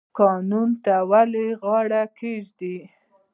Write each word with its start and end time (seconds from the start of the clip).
قانون 0.19 0.69
ته 0.83 0.93
ولې 1.09 1.45
غاړه 1.61 2.03
کیږدو؟ 2.17 2.75